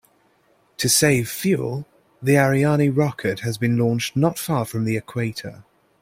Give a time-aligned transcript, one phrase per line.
[0.77, 1.85] To save fuel,
[2.23, 5.63] the Ariane rocket has been launched not far from the equator.